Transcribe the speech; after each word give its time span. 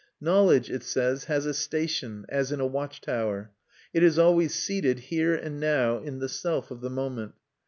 Knowledge, 0.19 0.71
it 0.71 0.81
says, 0.81 1.25
has 1.25 1.45
a 1.45 1.53
station, 1.53 2.25
as 2.27 2.51
in 2.51 2.59
a 2.59 2.65
watch 2.65 3.01
tower; 3.01 3.51
it 3.93 4.01
is 4.01 4.17
always 4.17 4.51
seated 4.55 4.97
here 4.97 5.35
and 5.35 5.59
now, 5.59 5.99
in 5.99 6.17
the 6.17 6.27
self 6.27 6.71
of 6.71 6.81
the 6.81 6.89
moment. 6.89 7.33